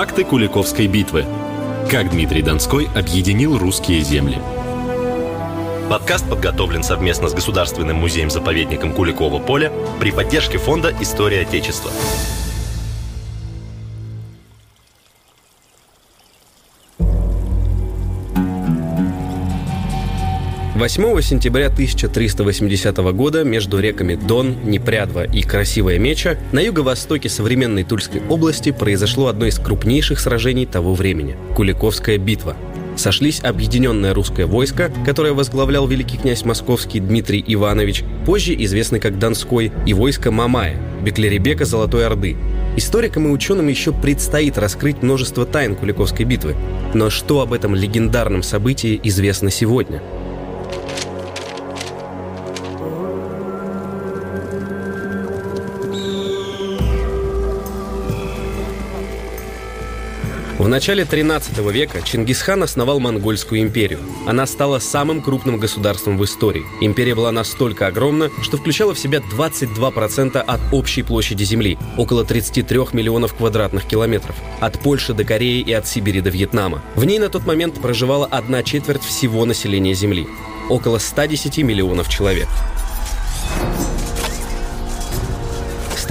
[0.00, 1.26] Факты Куликовской битвы.
[1.90, 4.38] Как Дмитрий Донской объединил русские земли.
[5.90, 11.90] Подкаст подготовлен совместно с Государственным музеем-заповедником Куликова поля при поддержке фонда «История Отечества».
[20.80, 28.22] 8 сентября 1380 года между реками Дон, Непрядва и Красивая Меча на юго-востоке современной Тульской
[28.30, 32.56] области произошло одно из крупнейших сражений того времени– Куликовская битва.
[32.96, 39.72] Сошлись объединенное русское войско, которое возглавлял великий князь московский Дмитрий Иванович, позже известный как Донской,
[39.84, 42.38] и войско Мамая, Беклеребека Золотой Орды.
[42.78, 46.56] Историкам и ученым еще предстоит раскрыть множество тайн Куликовской битвы.
[46.94, 50.02] Но что об этом легендарном событии известно сегодня–
[60.60, 64.00] В начале 13 века Чингисхан основал Монгольскую империю.
[64.26, 66.66] Она стала самым крупным государством в истории.
[66.82, 72.78] Империя была настолько огромна, что включала в себя 22% от общей площади Земли, около 33
[72.92, 76.82] миллионов квадратных километров, от Польши до Кореи и от Сибири до Вьетнама.
[76.94, 80.26] В ней на тот момент проживала одна четверть всего населения Земли,
[80.68, 82.48] около 110 миллионов человек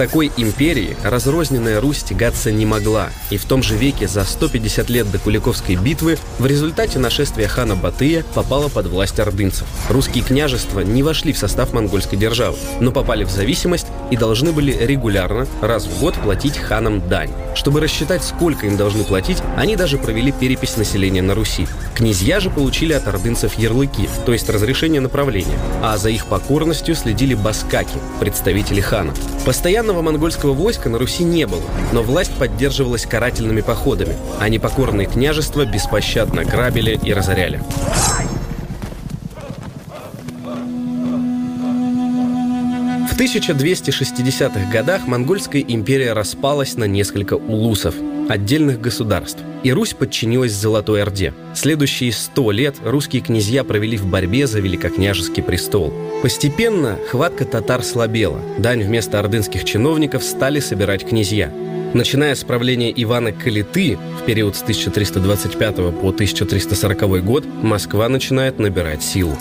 [0.00, 5.10] такой империей разрозненная Русь тягаться не могла, и в том же веке за 150 лет
[5.10, 9.66] до Куликовской битвы в результате нашествия хана Батыя попала под власть ордынцев.
[9.90, 14.72] Русские княжества не вошли в состав монгольской державы, но попали в зависимость и должны были
[14.72, 17.30] регулярно, раз в год, платить ханам дань.
[17.54, 21.68] Чтобы рассчитать, сколько им должны платить, они даже провели перепись населения на Руси.
[21.94, 27.34] Князья же получили от ордынцев ярлыки, то есть разрешение направления, а за их покорностью следили
[27.34, 29.12] баскаки, представители хана.
[29.90, 35.64] Постоянного монгольского войска на Руси не было, но власть поддерживалась карательными походами, а непокорные княжества
[35.64, 37.60] беспощадно грабили и разоряли.
[43.10, 47.96] В 1260-х годах монгольская империя распалась на несколько улусов,
[48.28, 51.34] отдельных государств, и Русь подчинилась Золотой Орде.
[51.54, 55.92] Следующие сто лет русские князья провели в борьбе за великокняжеский престол.
[56.22, 61.52] Постепенно хватка татар слабела, дань вместо ордынских чиновников стали собирать князья.
[61.92, 69.02] Начиная с правления Ивана Калиты в период с 1325 по 1340 год, Москва начинает набирать
[69.02, 69.36] силу.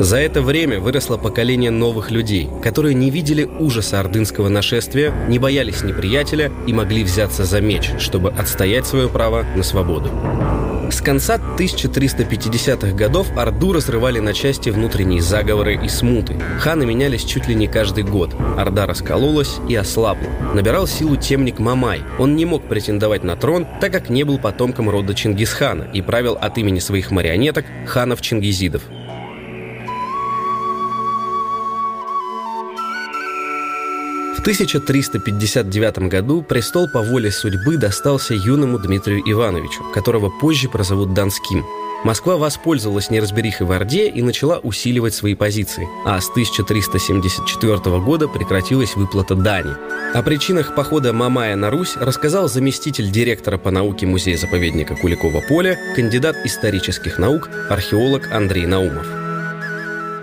[0.00, 5.82] За это время выросло поколение новых людей, которые не видели ужаса ордынского нашествия, не боялись
[5.82, 10.10] неприятеля и могли взяться за меч, чтобы отстоять свое право на свободу.
[10.90, 16.36] С конца 1350-х годов Орду разрывали на части внутренние заговоры и смуты.
[16.60, 18.34] Ханы менялись чуть ли не каждый год.
[18.56, 20.28] Орда раскололась и ослабла.
[20.54, 22.02] Набирал силу темник Мамай.
[22.18, 26.38] Он не мог претендовать на трон, так как не был потомком рода Чингисхана и правил
[26.40, 28.82] от имени своих марионеток ханов-чингизидов.
[34.46, 41.64] 1359 году престол по воле судьбы достался юному Дмитрию Ивановичу, которого позже прозовут Донским.
[42.04, 48.94] Москва воспользовалась неразберихой в Орде и начала усиливать свои позиции, а с 1374 года прекратилась
[48.94, 49.74] выплата дани.
[50.14, 56.36] О причинах похода Мамая на Русь рассказал заместитель директора по науке музея-заповедника Куликова поля, кандидат
[56.44, 59.25] исторических наук, археолог Андрей Наумов.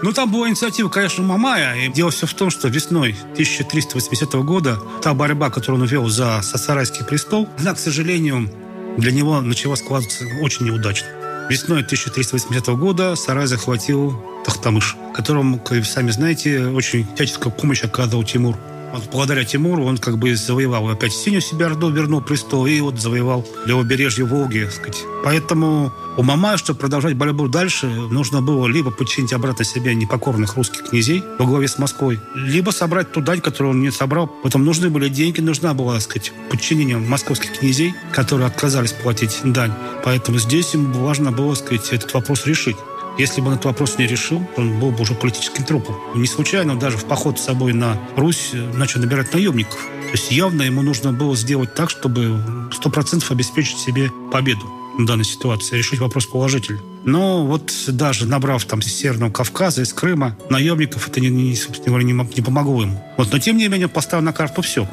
[0.03, 1.85] Ну, там была инициатива, конечно, Мамая.
[1.85, 6.41] И дело все в том, что весной 1380 года та борьба, которую он вел за
[6.41, 8.49] Сасарайский престол, она, к сожалению,
[8.97, 11.07] для него начала складываться очень неудачно.
[11.49, 18.25] Весной 1380 года Сарай захватил Тахтамыш, которому, как вы сами знаете, очень всяческую помощь оказывал
[18.25, 18.57] Тимур.
[18.93, 23.01] Вот благодаря Тимуру он как бы завоевал опять синюю себе Орду, вернул престол и вот
[23.01, 25.01] завоевал левобережье Волги, сказать.
[25.23, 30.83] Поэтому у Мамая, чтобы продолжать борьбу дальше, нужно было либо подчинить обратно себе непокорных русских
[30.89, 34.27] князей во главе с Москвой, либо собрать ту дань, которую он не собрал.
[34.43, 39.73] Поэтому нужны были деньги, нужна была, так сказать, подчинение московских князей, которые отказались платить дань.
[40.03, 42.77] Поэтому здесь ему важно было, так сказать, этот вопрос решить.
[43.17, 45.95] Если бы он этот вопрос не решил, он был бы уже политическим трупом.
[46.15, 49.79] Не случайно даже в поход с собой на Русь начал набирать наемников.
[49.79, 54.65] То есть явно ему нужно было сделать так, чтобы 100% обеспечить себе победу
[54.97, 56.79] в данной ситуации, решить вопрос положительно.
[57.03, 61.87] Но вот даже набрав там из Северного Кавказа, из Крыма, наемников это, не, не, собственно
[61.87, 63.03] говоря, не, не помогло ему.
[63.17, 64.87] Вот, но тем не менее поставил на карту все.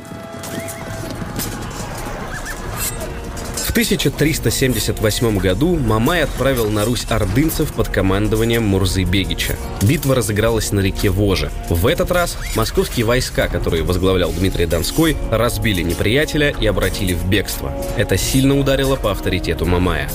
[3.70, 9.54] В 1378 году Мамай отправил на Русь ордынцев под командованием Мурзы Бегича.
[9.80, 11.52] Битва разыгралась на реке Воже.
[11.68, 17.72] В этот раз московские войска, которые возглавлял Дмитрий Донской, разбили неприятеля и обратили в бегство.
[17.96, 20.10] Это сильно ударило по авторитету Мамая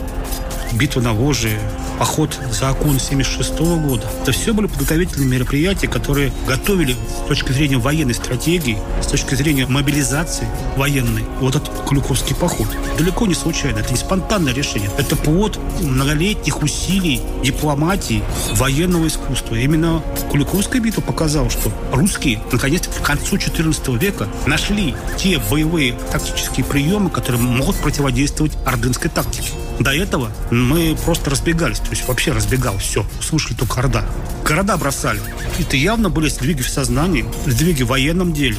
[0.75, 1.57] битва на Воже,
[1.99, 4.07] поход за Акун 76 года.
[4.21, 9.65] Это все были подготовительные мероприятия, которые готовили с точки зрения военной стратегии, с точки зрения
[9.65, 10.47] мобилизации
[10.77, 12.67] военной, вот этот Куликовский поход.
[12.97, 14.89] Далеко не случайно, это не спонтанное решение.
[14.97, 19.55] Это плод многолетних усилий дипломатии, военного искусства.
[19.55, 26.65] Именно Куликовская битва показала, что русские, наконец-то, к концу XIV века нашли те боевые тактические
[26.65, 29.49] приемы, которые могут противодействовать ордынской тактике.
[29.79, 33.05] До этого мы просто разбегались, то есть вообще разбегал все.
[33.21, 34.03] Слушали только Орда.
[34.43, 35.19] Города бросали.
[35.59, 38.57] Это явно были сдвиги в сознании, сдвиги в военном деле.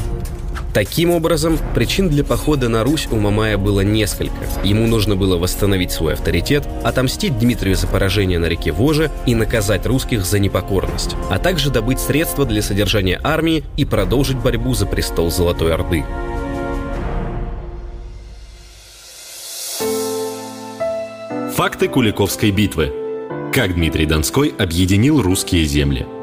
[0.76, 4.36] Таким образом, причин для похода на Русь у Мамая было несколько.
[4.62, 9.86] Ему нужно было восстановить свой авторитет, отомстить Дмитрию за поражение на реке Воже и наказать
[9.86, 15.30] русских за непокорность, а также добыть средства для содержания армии и продолжить борьбу за престол
[15.30, 16.04] Золотой Орды.
[21.56, 23.05] Факты Куликовской битвы.
[23.56, 26.04] Как Дмитрий Донской объединил русские земли–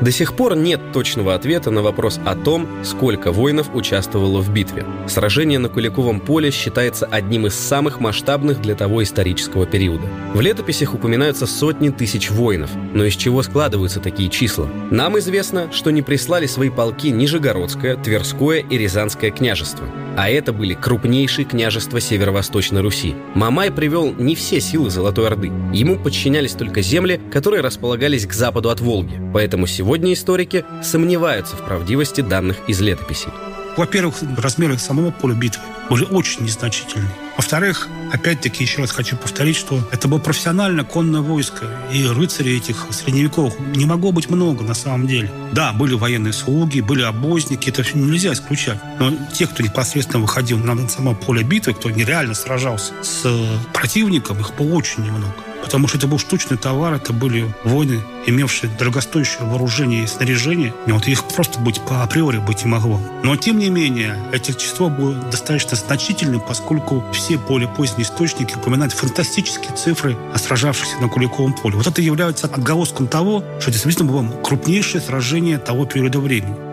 [0.00, 4.86] До сих пор нет точного ответа на вопрос о том, сколько воинов участвовало в битве.
[5.06, 10.06] Сражение на Куликовом поле считается одним из самых масштабных для того исторического периода.
[10.32, 14.68] В летописях упоминаются сотни тысяч воинов, но из чего складываются такие числа?
[14.90, 19.86] Нам известно, что не прислали свои полки Нижегородское, Тверское и Рязанское княжество.
[20.16, 23.14] А это были крупнейшие княжества Северо-Восточной Руси.
[23.34, 25.52] Мамай привел не все силы Золотой Орды.
[25.72, 29.20] Ему подчинялись только земли, которые располагались к западу от Волги.
[29.32, 33.30] Поэтому сегодня историки сомневаются в правдивости данных из летописей.
[33.76, 37.08] Во-первых, размеры самого поля битвы были очень незначительны.
[37.40, 42.88] Во-вторых, опять-таки, еще раз хочу повторить, что это было профессиональное конное войско, и рыцарей этих
[42.90, 45.32] средневековых не могло быть много на самом деле.
[45.52, 48.78] Да, были военные слуги, были обозники, это все нельзя исключать.
[48.98, 53.26] Но те, кто непосредственно выходил на само поле битвы, кто нереально сражался с
[53.72, 58.70] противником, их было очень немного потому что это был штучный товар, это были войны, имевшие
[58.78, 60.72] дорогостоящее вооружение и снаряжение.
[60.86, 63.00] И вот их просто быть по априори быть не могло.
[63.22, 68.92] Но, тем не менее, это число было достаточно значительным, поскольку все более поздние источники упоминают
[68.92, 71.76] фантастические цифры о сражавшихся на Куликовом поле.
[71.76, 76.69] Вот это является отголоском того, что действительно было крупнейшее сражение того периода времени.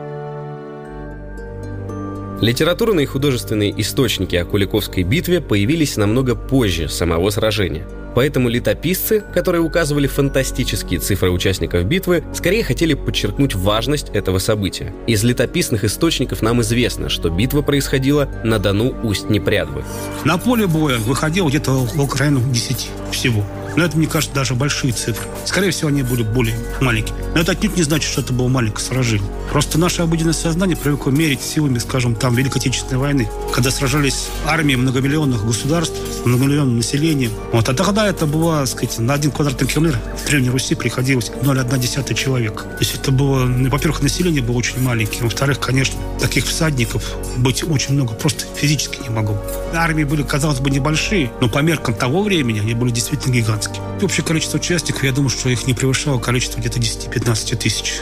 [2.40, 7.88] Литературные и художественные источники о Куликовской битве появились намного позже самого сражения.
[8.14, 14.94] Поэтому летописцы, которые указывали фантастические цифры участников битвы, скорее хотели подчеркнуть важность этого события.
[15.08, 19.84] Из летописных источников нам известно, что битва происходила на Дону Усть-Непрядвы.
[20.24, 23.44] На поле боя выходило где-то около района 10 всего.
[23.78, 25.26] Но это, мне кажется, даже большие цифры.
[25.46, 27.16] Скорее всего, они были более маленькие.
[27.34, 29.30] Но это отнюдь не значит, что это было маленькое сражение.
[29.52, 34.76] Просто наше обыденное сознание привыкло мерить силами, скажем, там, Великой Отечественной войны, когда сражались армии
[34.76, 37.32] многомиллионных государств с многомиллионным населением.
[37.54, 37.70] Вот.
[37.70, 42.64] А тогда это было, сказать, на один квадратный километр в Древней Руси приходилось 0,1 человек.
[42.64, 47.04] То есть это было, ну, во-первых, население было очень маленьким, во-вторых, конечно, таких всадников
[47.38, 49.40] быть очень много просто физически не могло.
[49.74, 53.82] Армии были, казалось бы, небольшие, но по меркам того времени они были действительно гигантские участке.
[54.02, 58.02] Общее количество участников, я думаю, что их не превышало количество где-то 10-15 тысяч.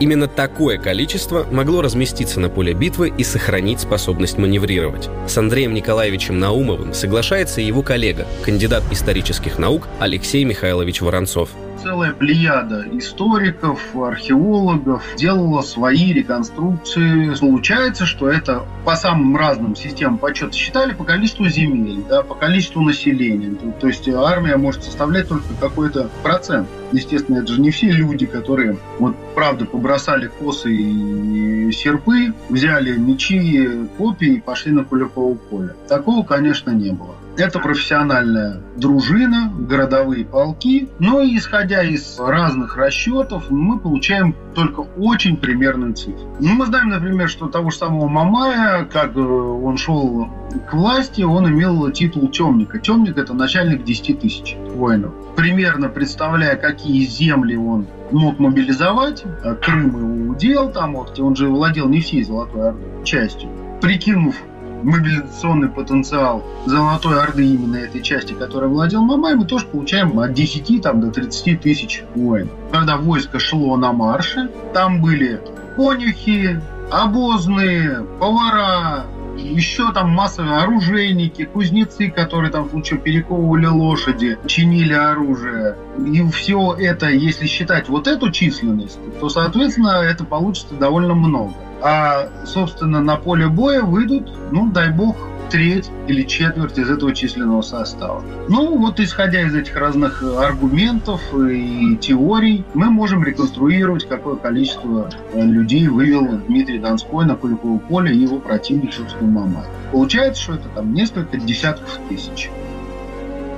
[0.00, 5.08] Именно такое количество могло разместиться на поле битвы и сохранить способность маневрировать.
[5.28, 11.50] С Андреем Николаевичем Наумовым соглашается его коллега, кандидат исторических наук Алексей Михайлович Воронцов
[11.84, 17.34] целая плеяда историков, археологов делала свои реконструкции.
[17.38, 22.80] Получается, что это по самым разным системам подсчета считали по количеству земель, да, по количеству
[22.80, 23.54] населения.
[23.80, 26.68] То есть армия может составлять только какой-то процент.
[26.92, 33.68] Естественно, это же не все люди, которые вот правда побросали косы и серпы, взяли мечи,
[33.98, 35.74] копии и пошли на Куликово поле.
[35.86, 37.14] Такого, конечно, не было.
[37.36, 40.88] Это профессиональная дружина, городовые полки.
[41.00, 46.36] Но исходя из разных расчетов, мы получаем только очень примерную цифру.
[46.38, 50.28] Ну, мы знаем, например, что того же самого Мамая, как э, он шел
[50.70, 52.78] к власти, он имел титул темника.
[52.78, 55.12] Темник– это начальник 10 тысяч воинов.
[55.34, 61.48] Примерно представляя, какие земли он мог мобилизовать, а Крым его удел, там вот, он же
[61.48, 63.50] владел не всей Золотой Ордой, частью.
[63.80, 64.36] Прикинув
[64.84, 70.82] мобилизационный потенциал Золотой Орды именно этой части, которой владел Мамай, мы тоже получаем от 10
[70.82, 72.52] там, до 30 тысяч воинов.
[72.70, 75.40] Когда войско шло на марше, там были
[75.76, 76.60] конюхи,
[76.90, 79.04] обозные, повара,
[79.36, 85.76] еще там массовые оружейники, кузнецы, которые там в случае перековывали лошади, чинили оружие.
[85.98, 91.54] И все это, если считать вот эту численность, то, соответственно, это получится довольно много.
[91.84, 95.16] А, собственно, на поле боя выйдут, ну, дай бог,
[95.50, 98.24] треть или четверть из этого численного состава.
[98.48, 105.42] Ну, вот исходя из этих разных аргументов и теорий, мы можем реконструировать, какое количество э,
[105.42, 109.64] людей вывел Дмитрий Донской на Куликово поле и его противник, собственно, Мамай.
[109.92, 112.50] Получается, что это там несколько десятков тысяч.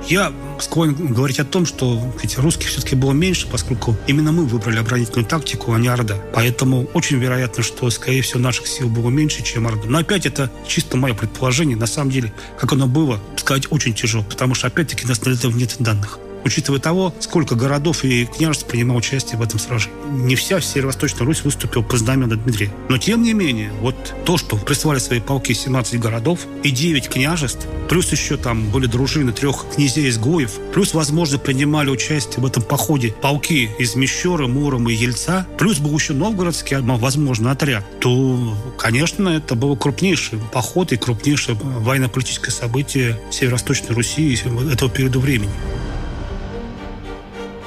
[0.07, 4.79] Я склонен говорить о том, что ведь русских все-таки было меньше, поскольку именно мы выбрали
[4.79, 6.15] оборонительную тактику, а не Орда.
[6.33, 9.83] Поэтому очень вероятно, что, скорее всего, наших сил было меньше, чем Орда.
[9.85, 11.75] Но опять это чисто мое предположение.
[11.75, 15.33] На самом деле, как оно было, сказать очень тяжело, потому что, опять-таки, у нас для
[15.33, 19.95] этого нет данных учитывая того, сколько городов и княжеств принимало участие в этом сражении.
[20.09, 22.71] Не вся Северо-Восточная Русь выступила по знамену Дмитрия.
[22.89, 27.67] Но тем не менее, вот то, что прислали свои полки 17 городов и 9 княжеств,
[27.89, 32.63] плюс еще там были дружины трех князей из Гоев, плюс, возможно, принимали участие в этом
[32.63, 39.29] походе полки из Мещера, Мурома и Ельца, плюс был еще новгородский, возможно, отряд, то, конечно,
[39.29, 44.37] это был крупнейший поход и крупнейшее военно-политическое событие Северо-Восточной Руси
[44.71, 45.51] этого периода времени.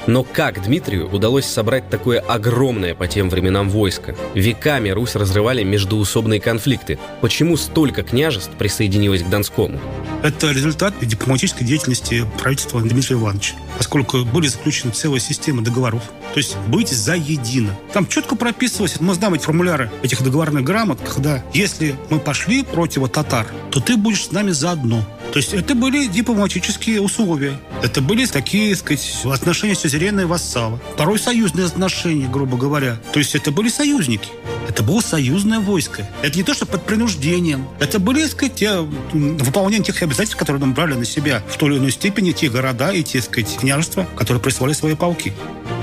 [0.07, 4.15] Но как Дмитрию удалось собрать такое огромное по тем временам войско?
[4.33, 6.97] Веками Русь разрывали междуусобные конфликты.
[7.21, 9.79] Почему столько княжеств присоединилось к Донскому?
[10.23, 16.03] Это результат дипломатической деятельности правительства Дмитрия Ивановича, поскольку были заключены целая система договоров.
[16.33, 17.77] То есть быть заедино.
[17.93, 23.09] Там четко прописывалось, мы знаем эти формуляры этих договорных грамот, когда если мы пошли против
[23.09, 25.05] татар, то ты будешь с нами заодно.
[25.31, 27.57] То есть это были дипломатические условия.
[27.81, 30.79] Это были такие, сказать, отношения сюзерена и вассала.
[30.97, 32.97] Порой союзные отношения, грубо говоря.
[33.11, 34.29] То есть это были союзники.
[34.69, 36.07] Это было союзное войско.
[36.21, 37.67] Это не то, что под принуждением.
[37.79, 41.71] Это были, так сказать, те, выполнение тех обязательств, которые нам брали на себя в той
[41.71, 45.33] или иной степени те города и те, так сказать, княжества, которые присылали свои полки.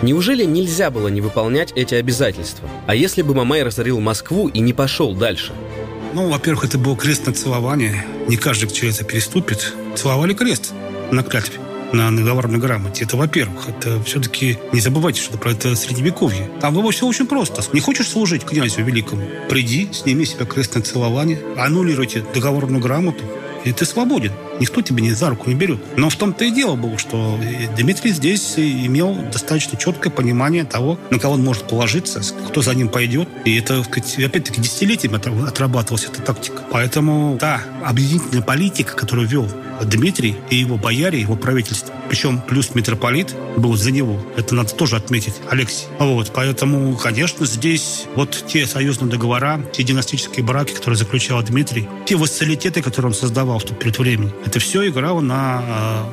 [0.00, 2.66] Неужели нельзя было не выполнять эти обязательства?
[2.86, 5.52] А если бы Мамай разорил Москву и не пошел дальше?
[6.14, 8.06] Ну, во-первых, это было крестное целование.
[8.26, 9.74] Не каждый, кто это переступит.
[9.96, 10.72] Целовали крест
[11.10, 13.04] на клятве на договорной грамоте.
[13.04, 16.50] Это, во-первых, это все-таки не забывайте, что про это средневековье.
[16.61, 17.62] Там было все очень просто.
[17.73, 19.26] Не хочешь служить князю великому?
[19.49, 23.25] Приди, сними себя крестное целование, аннулируйте договорную грамоту,
[23.64, 24.33] и ты свободен.
[24.61, 25.78] Никто тебя не за руку не берет.
[25.97, 27.38] Но в том-то и дело было, что
[27.76, 32.88] Дмитрий здесь имел достаточно четкое понимание того, на кого он может положиться, кто за ним
[32.88, 33.28] пойдет.
[33.45, 35.16] И это, опять-таки, десятилетиями
[35.47, 36.62] отрабатывалась эта тактика.
[36.71, 39.49] Поэтому та объединительная политика, которую вел
[39.85, 41.94] Дмитрий и его бояре, его правительство.
[42.08, 44.18] Причем плюс митрополит был за него.
[44.37, 45.87] Это надо тоже отметить, Алексей.
[45.99, 52.16] Вот, поэтому, конечно, здесь вот те союзные договора, те династические браки, которые заключал Дмитрий, те
[52.16, 55.62] вассалитеты, которые он создавал в тот период времени, это все играло на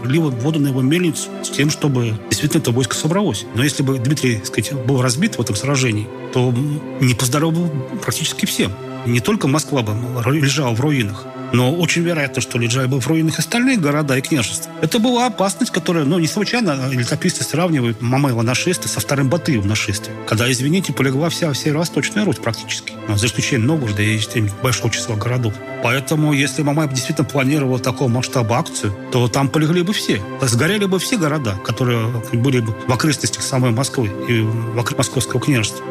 [0.03, 3.45] э, либо воду на его мельницу с тем, чтобы действительно это войско собралось.
[3.55, 6.53] Но если бы Дмитрий, так сказать, был разбит в этом сражении, то
[6.99, 8.71] не поздоровал практически всем.
[9.05, 9.93] Не только Москва бы
[10.31, 14.67] лежала в руинах, но очень вероятно, что Лиджай был в руинах остальных города и княжеств.
[14.81, 20.17] Это была опасность, которая, ну, не случайно летописцы сравнивают Мамаева нашествие со вторым Батыевым нашествием,
[20.25, 24.19] когда, извините, полегла вся северо-восточная Русь практически, ну, за исключением Новгорода и
[24.63, 25.53] большого числа городов.
[25.83, 30.21] Поэтому, если Мамаев действительно планировал такого масштаба акцию, то там полегли бы все.
[30.41, 35.85] Сгорели бы все города, которые были бы в окрестностях самой Москвы и вокруг Московского княжества.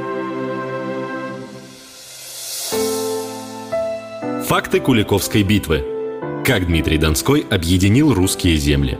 [4.54, 5.84] Факты Куликовской битвы.
[6.46, 8.96] Как Дмитрий Донской объединил русские земли.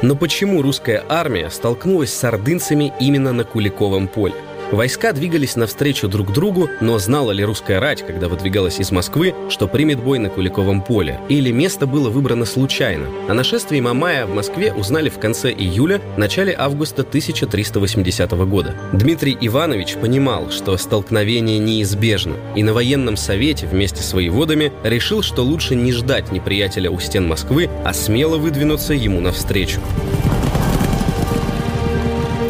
[0.00, 4.36] Но почему русская армия столкнулась с ордынцами именно на Куликовом поле?
[4.72, 9.68] Войска двигались навстречу друг другу, но знала ли русская рать, когда выдвигалась из Москвы, что
[9.68, 11.20] примет бой на Куликовом поле?
[11.28, 13.06] Или место было выбрано случайно?
[13.28, 18.74] О нашествии Мамая в Москве узнали в конце июля, начале августа 1380 года.
[18.92, 25.42] Дмитрий Иванович понимал, что столкновение неизбежно, и на военном совете вместе с воеводами решил, что
[25.42, 29.80] лучше не ждать неприятеля у стен Москвы, а смело выдвинуться ему навстречу.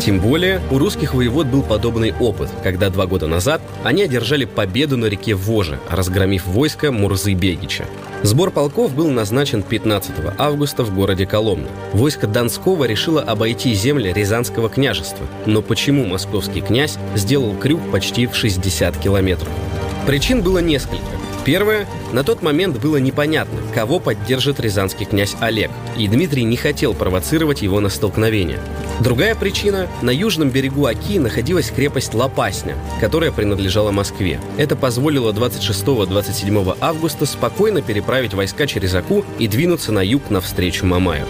[0.05, 4.99] Тем более, у русских воевод был подобный опыт, когда два года назад они одержали победу
[4.99, 7.87] на реке Воже, разгромив войско Мурзы Бегича.
[8.23, 11.69] Сбор полков был назначен 15 августа в городе Коломна.
[11.95, 15.27] Войско Донского решило обойти земли Рязанского княжества.
[15.47, 19.49] Но почему московский князь сделал крюк почти в 60 километров?
[20.07, 21.24] Причин было несколько.
[21.45, 21.87] Первое.
[22.13, 27.61] На тот момент было непонятно, кого поддержит рязанский князь Олег, и Дмитрий не хотел провоцировать
[27.61, 28.61] его на столкновение.
[29.01, 34.41] Другая причина– на южном берегу Оки находилась крепость Лопасня, которая принадлежала Москве.
[34.57, 41.27] Это позволило 26-27 августа спокойно переправить войска через Оку и двинуться на юг навстречу Мамаю.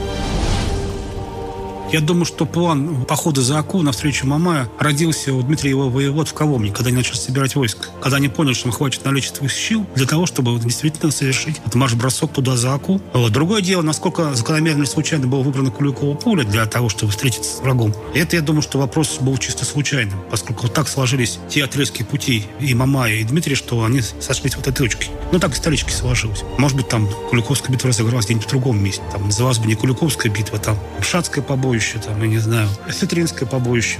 [1.93, 6.35] Я думаю, что план похода за Аку навстречу Мамая родился у Дмитрия его воевод в
[6.35, 7.91] Коломне, когда они начали собирать войск.
[8.01, 11.75] Когда они поняли, что им хватит наличия своих сил для того, чтобы действительно совершить этот
[11.75, 13.01] марш-бросок туда за Аку.
[13.13, 13.33] Вот.
[13.33, 17.61] Другое дело, насколько закономерно или случайно было выбрано Куликово поле для того, чтобы встретиться с
[17.61, 17.95] врагом.
[18.15, 22.47] Это, я думаю, что вопрос был чисто случайным, поскольку вот так сложились те отрезки путей
[22.61, 25.11] и Мамая, и Дмитрия, что они сошлись в этой точке.
[25.33, 26.43] Ну, так исторически сложилось.
[26.59, 29.03] Может быть, там Куликовская битва разыгралась где-нибудь в другом месте.
[29.13, 33.49] Там называлась бы не Куликовская битва, там Шацкое побоище, побоище, там, я не знаю, Сетринское
[33.49, 33.99] побоище,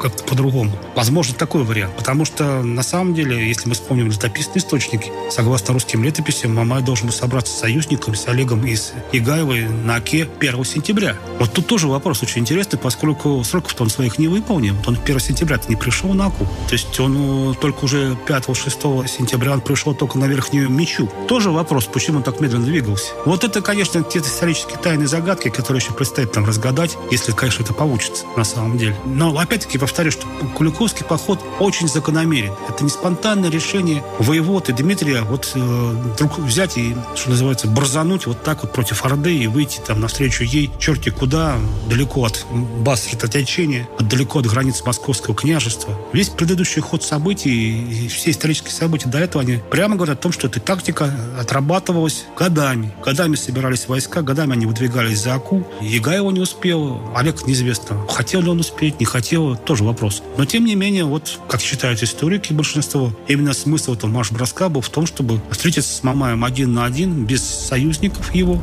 [0.00, 0.72] как-то по-другому.
[0.94, 1.96] Возможно, такой вариант.
[1.96, 7.06] Потому что, на самом деле, если мы вспомним летописные источники, согласно русским летописям, Мамай должен
[7.06, 11.16] был собраться с союзником, с Олегом из Игаевой на Оке 1 сентября.
[11.38, 14.74] Вот тут тоже вопрос очень интересный, поскольку сроков он своих не выполнил.
[14.86, 16.46] Он 1 сентября не пришел на Оку.
[16.68, 21.08] То есть он э, только уже 5-6 сентября он пришел только на Верхнюю Мечу.
[21.28, 23.12] Тоже вопрос, почему он так медленно двигался.
[23.24, 27.72] Вот это, конечно, те исторические тайные загадки, которые еще предстоит нам разгадать, если, конечно, это
[27.72, 28.96] получится на самом деле.
[29.06, 32.52] Но, опять-таки, повторю, что Куликовский поход очень закономерен.
[32.68, 38.42] Это не спонтанное решение воеводы Дмитрия вот э, вдруг взять и, что называется, борзануть вот
[38.42, 41.56] так вот против Орды и выйти там навстречу ей черти куда,
[41.88, 45.94] далеко от Басры, от Отечения, далеко от границ Московского княжества.
[46.12, 50.32] Весь предыдущий ход событий и все исторические события до этого, они прямо говорят о том,
[50.32, 52.92] что эта тактика отрабатывалась годами.
[53.04, 55.66] Годами собирались войска, годами они выдвигались за Аку.
[55.80, 60.22] Яга его не успел, Олег неизвестно, хотел ли он успеть, не хотел, тоже вопрос.
[60.36, 64.88] Но, тем не менее, вот, как считают историки большинство, именно смысл этого марш-броска был в
[64.88, 68.60] том, чтобы встретиться с Мамаем один на один, без союзников его,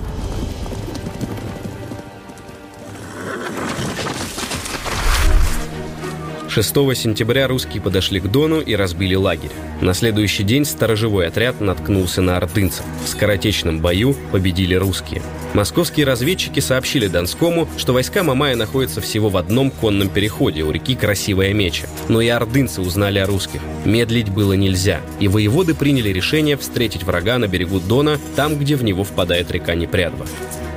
[6.53, 9.49] 6 сентября русские подошли к Дону и разбили лагерь.
[9.81, 12.85] На следующий день сторожевой отряд наткнулся на ордынцев.
[13.03, 15.23] В скоротечном бою победили русские.
[15.55, 20.93] Московские разведчики сообщили Донскому, что войска Мамая находятся всего в одном конном переходе у реки
[20.93, 21.87] Красивая Меча.
[22.07, 23.61] Но и ордынцы узнали о русских.
[23.83, 28.83] Медлить было нельзя, и воеводы приняли решение встретить врага на берегу Дона, там, где в
[28.83, 30.27] него впадает река Непрядва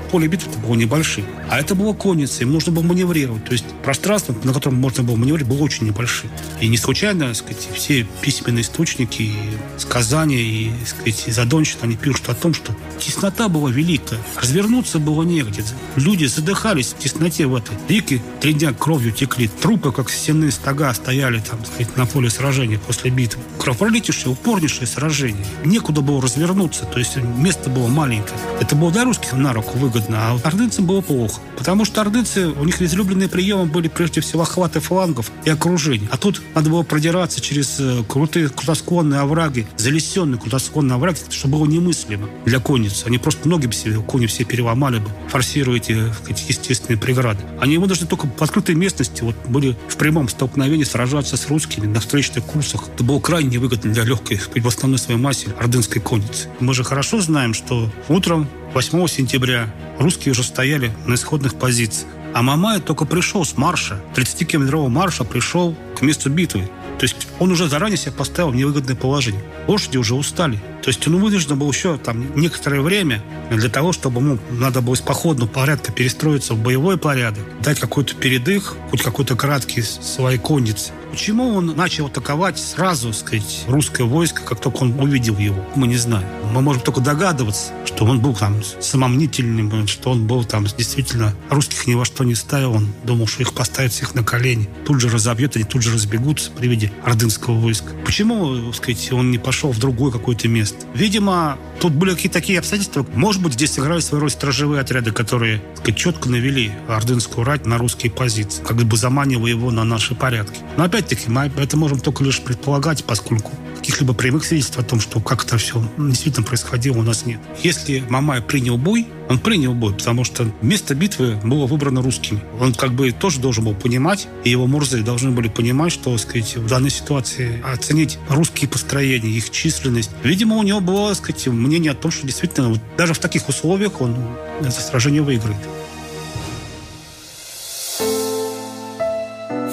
[0.07, 1.25] поле битвы было небольшим.
[1.49, 3.45] А это было конница, им нужно было маневрировать.
[3.45, 6.31] То есть пространство, на котором можно было маневрировать, было очень небольшим.
[6.61, 9.35] И не случайно, так сказать, все письменные источники, и
[9.79, 14.99] сказания, и, так сказать, и Задонщина, они пишут о том, что теснота была великая, развернуться
[14.99, 15.65] было негде.
[15.97, 17.77] Люди задыхались в тесноте в этой.
[17.89, 22.31] Реки три дня кровью текли, трупы, как стены стога, стояли там, так сказать, на поле
[22.31, 23.43] сражения после битвы.
[23.59, 25.45] Кровопролитейшее, упорнейшее сражение.
[25.65, 28.39] Некуда было развернуться, то есть место было маленькое.
[28.61, 31.41] Это было для русских на руку выгодно выгодно, а ордынцам было плохо.
[31.57, 36.09] Потому что ордынцы, у них излюбленные приемы были прежде всего охваты флангов и окружение.
[36.13, 41.67] А тут надо было продираться через э, крутые крутосклонные овраги, залесенные крутосклонные овраги, что было
[41.67, 43.07] немыслимо для конницы.
[43.07, 47.43] Они просто ноги бы себе, кони все переломали бы, форсируя эти, эти естественные преграды.
[47.61, 52.01] Они вынуждены только в открытой местности вот, были в прямом столкновении сражаться с русскими на
[52.01, 52.89] встречных курсах.
[52.95, 56.49] Это было крайне невыгодно для легкой, в основной своей массе, ордынской конницы.
[56.61, 62.11] Мы же хорошо знаем, что утром 8 сентября русские уже стояли на исходных позициях.
[62.35, 66.69] А Мамай только пришел с марша, 30-километрового марша пришел к месту битвы.
[66.99, 69.43] То есть он уже заранее себя поставил в невыгодное положение.
[69.67, 70.57] Лошади уже устали.
[70.83, 74.93] То есть он вынужден был еще там некоторое время для того, чтобы ему надо было
[74.93, 80.93] из походного порядка перестроиться в боевой порядок, дать какой-то передых, хоть какой-то краткий своей коннице.
[81.11, 85.65] Почему он начал атаковать сразу, сказать, русское войско, как только он увидел его?
[85.75, 86.29] Мы не знаем.
[86.53, 91.87] Мы можем только догадываться, что он был там самомнительным, что он был там действительно русских
[91.87, 92.73] ни во что не ставил.
[92.73, 94.69] Он думал, что их поставят всех на колени.
[94.85, 97.93] Тут же разобьет, они тут же разбегутся при виде ордынского войска.
[98.05, 100.79] Почему, сказать, он не пошел в другое какое-то место?
[100.95, 103.07] Видимо, тут были какие-то такие обстоятельства.
[103.15, 107.79] Может быть, здесь сыграли свою роль стражевые отряды, которые, сказать, четко навели ордынскую рать на
[107.79, 110.61] русские позиции, как бы заманивая его на наши порядки.
[110.77, 114.99] Но опять опять-таки, мы это можем только лишь предполагать, поскольку каких-либо прямых свидетельств о том,
[114.99, 117.39] что как это все действительно происходило, у нас нет.
[117.63, 122.41] Если Мамай принял бой, он принял бой, потому что место битвы было выбрано русскими.
[122.61, 126.57] Он как бы тоже должен был понимать, и его мурзы должны были понимать, что, сказать,
[126.57, 130.11] в данной ситуации оценить русские построения, их численность.
[130.23, 134.01] Видимо, у него было, сказать, мнение о том, что действительно вот даже в таких условиях
[134.01, 134.17] он
[134.61, 135.59] это сражение выиграет.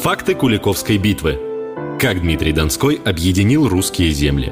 [0.04, 1.40] Факты Куликовской битвы.
[1.98, 4.52] Как Дмитрий Донской объединил русские земли.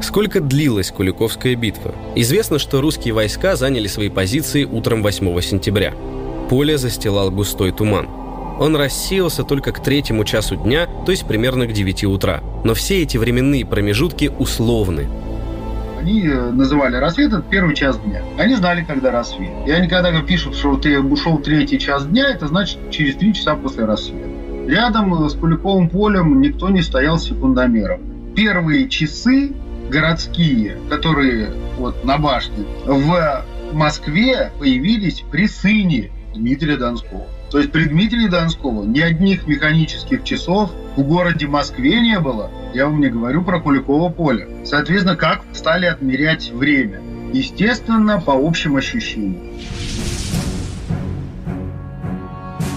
[0.00, 1.92] Сколько длилась Куликовская битва?
[2.14, 5.92] Известно, что русские войска заняли свои позиции утром 8 сентября.
[6.48, 8.06] Поле застилал густой туман.
[8.60, 12.44] Он рассеялся только к третьему часу дня, то есть примерно к 9 утра.
[12.62, 15.08] Но все эти временные промежутки условны.
[16.00, 18.22] Они э, называли рассвет это первый час дня.
[18.38, 19.50] Они знали, когда рассвет.
[19.66, 23.54] И они когда пишут, что ты ушел третий час дня, это значит через три часа
[23.54, 24.28] после рассвета.
[24.66, 28.00] Рядом э, с Куликовым полем никто не стоял секундомером.
[28.34, 29.52] Первые часы
[29.90, 37.26] городские, которые вот на башне, в Москве появились при сыне Дмитрия Донского.
[37.50, 42.50] То есть при Дмитрии Донского ни одних механических часов в городе Москве не было.
[42.72, 44.48] Я вам не говорю про Куликово поле.
[44.64, 47.00] Соответственно, как стали отмерять время?
[47.32, 49.40] Естественно, по общим ощущениям.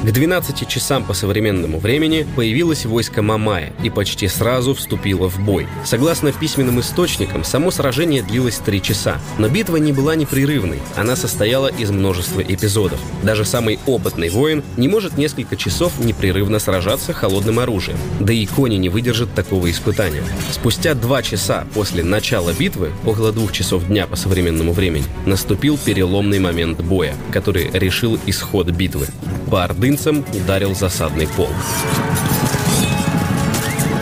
[0.04, 5.66] К 12 часам по современному времени появилось войско Мамая и почти сразу вступило в бой.
[5.86, 9.22] Согласно письменным источникам, само сражение длилось 3 часа.
[9.38, 13.00] Но битва не была непрерывной, она состояла из множества эпизодов.
[13.24, 17.98] Даже самый опытный воин не может несколько часов непрерывно сражаться холодным оружием.
[18.20, 20.24] Да и кони не выдержат такого испытания.
[20.52, 26.40] Спустя 2 часа после начала битвы, около двух часов дня по современному времени, наступил переломный
[26.40, 29.08] момент боя, который решил исход битвы.
[29.50, 31.50] По ордынцам ударил засадный полк.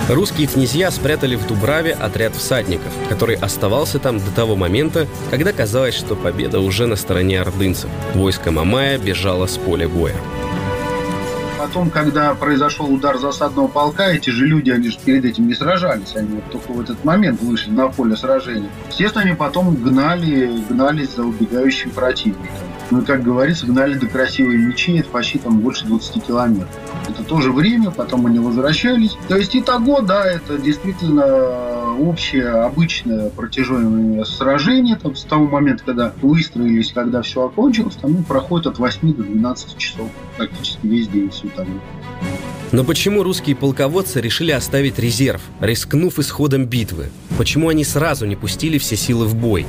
[0.09, 5.95] Русские князья спрятали в Дубраве отряд всадников, который оставался там до того момента, когда казалось,
[5.95, 7.89] что победа уже на стороне ордынцев.
[8.13, 10.15] Войско Мамая бежало с поля боя.
[11.57, 16.15] Потом, когда произошел удар засадного полка, эти же люди, они же перед этим не сражались,
[16.15, 18.69] они вот только в этот момент вышли на поле сражения.
[18.89, 22.70] Естественно, они потом гнали, гнались за убегающим противником.
[22.91, 26.69] Ну, как говорится, гнали до красивой мечи, это почти там больше 20 километров.
[27.07, 29.15] Это тоже время, потом они возвращались.
[29.29, 35.83] То есть и того, да, это действительно общее, обычное протяженное сражение, там, с того момента,
[35.85, 41.07] когда выстроились, когда все окончилось, там ну, проходит от 8 до 12 часов, практически весь
[41.07, 41.67] день там.
[42.71, 47.09] Но почему русские полководцы решили оставить резерв, рискнув исходом битвы?
[47.37, 49.65] Почему они сразу не пустили все силы в бой?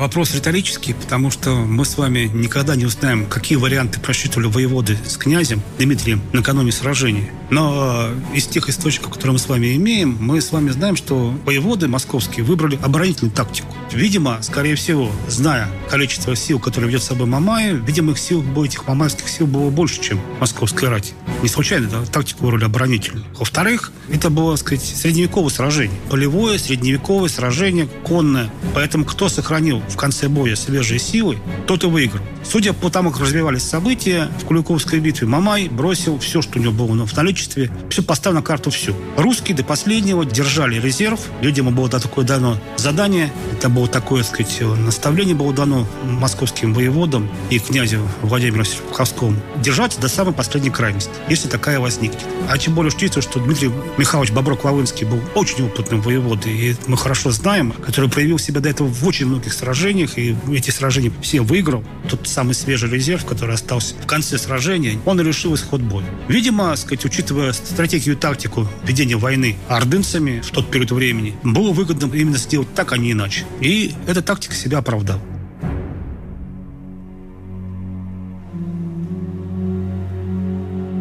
[0.00, 5.18] Вопрос риторический, потому что мы с вами никогда не узнаем, какие варианты просчитывали воеводы с
[5.18, 7.30] князем Дмитрием накануне сражения.
[7.50, 11.86] Но из тех источников, которые мы с вами имеем, мы с вами знаем, что воеводы
[11.86, 13.74] московские выбрали оборонительную тактику.
[13.92, 18.86] Видимо, скорее всего, зная количество сил, которые ведет с собой Мамай, видимо, их сил, этих
[18.86, 21.12] мамайских сил было больше, чем московской рати.
[21.42, 23.26] Не случайно да, тактику выбрали оборонительную.
[23.38, 25.98] Во-вторых, это было, так сказать, средневековое сражение.
[26.08, 28.50] Полевое, средневековое сражение, конное.
[28.74, 32.22] Поэтому кто сохранил в конце боя свежие силы, тот и выиграл.
[32.42, 36.72] Судя по тому, как развивались события, в Куликовской битве Мамай бросил все, что у него
[36.72, 38.96] было в наличестве, все поставил на карту все.
[39.16, 41.20] Русские до последнего держали резерв.
[41.42, 43.32] Людям было такое дано задание.
[43.52, 49.36] Это было такое, так сказать, наставление было дано московским воеводам и князю Владимиру Серпуховскому.
[49.58, 52.24] Держаться до самой последней крайности, если такая возникнет.
[52.48, 57.30] А тем более учитывая, что Дмитрий Михайлович Боброк-Волынский был очень опытным воеводой, и мы хорошо
[57.30, 61.40] знаем, который проявил себя до этого в очень многих сражениях сражениях, и эти сражения все
[61.40, 61.82] выиграл.
[62.08, 66.04] Тот самый свежий резерв, который остался в конце сражения, он решил исход боя.
[66.28, 72.14] Видимо, сказать, учитывая стратегию и тактику ведения войны ордынцами в тот период времени, было выгодно
[72.14, 73.44] именно сделать так, а не иначе.
[73.60, 75.20] И эта тактика себя оправдала.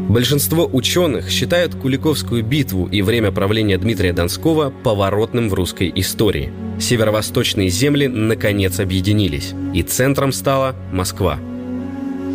[0.09, 6.51] Большинство ученых считают Куликовскую битву и время правления Дмитрия Донского поворотным в русской истории.
[6.79, 11.39] Северо-восточные земли наконец объединились, и центром стала Москва–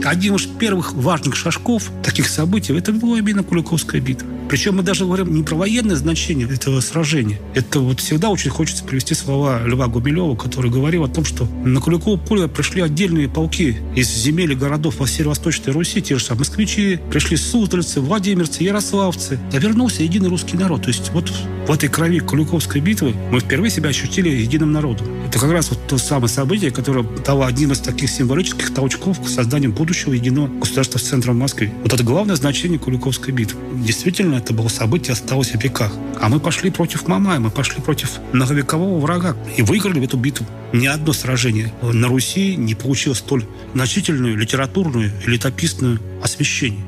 [0.04, 4.28] один из первых важных шажков таких событий это была именно Куликовская битва.
[4.48, 7.38] Причем мы даже говорим не про военное значение этого сражения.
[7.54, 11.80] Это вот всегда очень хочется привести слова Льва Гумилева, который говорил о том, что на
[11.80, 16.40] Куликово поле пришли отдельные полки из земель и городов по северо-восточной Руси, те же самые
[16.40, 19.38] москвичи, пришли суздальцы, владимирцы, ярославцы.
[19.52, 20.82] А вернулся единый русский народ.
[20.82, 21.32] То есть вот
[21.66, 25.06] в этой крови Куликовской битвы мы впервые себя ощутили единым народом.
[25.26, 29.28] Это как раз вот то самое событие, которое дало один из таких символических толчков к
[29.28, 31.72] созданию будущего единого государства с центром Москвы.
[31.82, 33.58] Вот это главное значение Куликовской битвы.
[33.74, 35.92] Действительно, это было событие, осталось в веках.
[36.20, 40.46] А мы пошли против Мамая, мы пошли против многовекового врага и выиграли эту битву.
[40.72, 46.84] Ни одно сражение на Руси не получило столь значительную литературную и летописную освещение.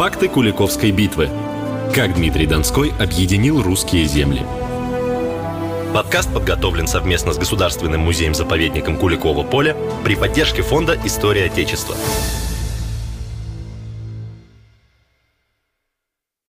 [0.00, 1.28] Факты Куликовской битвы.
[1.94, 4.40] Как Дмитрий Донской объединил русские земли.
[5.94, 11.96] Подкаст подготовлен совместно с Государственным музеем-заповедником Куликово поле при поддержке фонда «История Отечества».